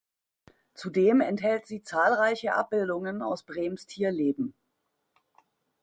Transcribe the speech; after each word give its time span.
Zudem 0.73 1.21
enthält 1.21 1.67
sie 1.67 1.83
zahlreiche 1.83 2.55
Abbildungen 2.55 3.21
aus 3.21 3.43
Brehms 3.43 3.85
Tierleben. 3.85 4.55